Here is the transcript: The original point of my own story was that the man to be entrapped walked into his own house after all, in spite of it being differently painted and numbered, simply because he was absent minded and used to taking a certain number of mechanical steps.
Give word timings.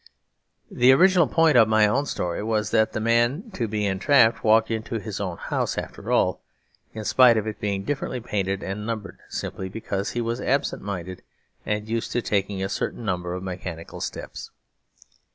The 0.71 0.91
original 0.91 1.27
point 1.27 1.55
of 1.57 1.67
my 1.67 1.85
own 1.85 2.07
story 2.07 2.41
was 2.41 2.71
that 2.71 2.93
the 2.93 2.99
man 2.99 3.51
to 3.51 3.67
be 3.67 3.85
entrapped 3.85 4.43
walked 4.43 4.71
into 4.71 4.97
his 4.97 5.19
own 5.19 5.37
house 5.37 5.77
after 5.77 6.11
all, 6.11 6.41
in 6.91 7.05
spite 7.05 7.37
of 7.37 7.45
it 7.45 7.59
being 7.59 7.83
differently 7.83 8.19
painted 8.19 8.63
and 8.63 8.83
numbered, 8.83 9.19
simply 9.29 9.69
because 9.69 10.13
he 10.13 10.19
was 10.21 10.41
absent 10.41 10.81
minded 10.81 11.21
and 11.67 11.87
used 11.87 12.11
to 12.13 12.21
taking 12.23 12.63
a 12.63 12.67
certain 12.67 13.05
number 13.05 13.35
of 13.35 13.43
mechanical 13.43 14.01
steps. 14.01 14.49